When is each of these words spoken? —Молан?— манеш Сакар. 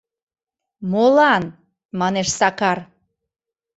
—Молан?— 0.91 1.43
манеш 1.99 2.27
Сакар. 2.39 2.79